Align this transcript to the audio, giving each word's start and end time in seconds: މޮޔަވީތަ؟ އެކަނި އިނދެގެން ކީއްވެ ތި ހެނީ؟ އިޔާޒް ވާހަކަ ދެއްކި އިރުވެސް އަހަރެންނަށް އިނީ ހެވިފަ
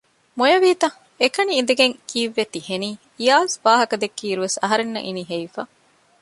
މޮޔަވީތަ؟ 0.39 0.87
އެކަނި 1.21 1.51
އިނދެގެން 1.57 1.95
ކީއްވެ 2.09 2.43
ތި 2.51 2.59
ހެނީ؟ 2.67 2.89
އިޔާޒް 3.19 3.55
ވާހަކަ 3.65 3.95
ދެއްކި 4.01 4.23
އިރުވެސް 4.27 4.57
އަހަރެންނަށް 4.61 5.07
އިނީ 5.07 5.23
ހެވިފަ 5.31 5.61